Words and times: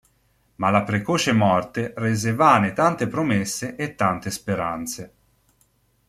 Ma 0.55 0.71
la 0.71 0.81
precoce 0.83 1.31
morte 1.31 1.93
rese 1.95 2.33
vane 2.33 2.73
tante 2.73 3.07
promesse 3.07 3.75
e 3.75 3.93
tante 3.93 4.31
speranze. 4.31 5.13